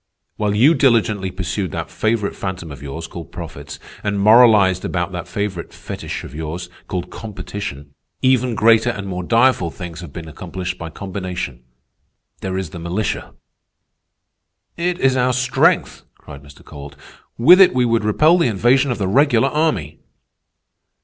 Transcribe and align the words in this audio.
While 0.35 0.55
you 0.55 0.73
diligently 0.73 1.29
pursued 1.29 1.69
that 1.73 1.91
favorite 1.91 2.35
phantom 2.35 2.71
of 2.71 2.81
yours, 2.81 3.05
called 3.05 3.31
profits, 3.31 3.77
and 4.03 4.19
moralized 4.19 4.83
about 4.83 5.11
that 5.11 5.27
favorite 5.27 5.69
fetich 5.71 6.23
of 6.23 6.33
yours, 6.33 6.71
called 6.87 7.11
competition, 7.11 7.93
even 8.23 8.55
greater 8.55 8.89
and 8.89 9.05
more 9.05 9.21
direful 9.21 9.69
things 9.69 10.01
have 10.01 10.11
been 10.11 10.27
accomplished 10.27 10.79
by 10.79 10.89
combination. 10.89 11.63
There 12.39 12.57
is 12.57 12.71
the 12.71 12.79
militia." 12.79 13.35
"It 14.75 14.97
is 14.99 15.15
our 15.15 15.33
strength!" 15.33 16.01
cried 16.15 16.41
Mr. 16.41 16.65
Kowalt. 16.65 16.95
"With 17.37 17.61
it 17.61 17.75
we 17.75 17.85
would 17.85 18.03
repel 18.03 18.39
the 18.39 18.47
invasion 18.47 18.89
of 18.89 18.97
the 18.97 19.07
regular 19.07 19.49
army." 19.49 19.99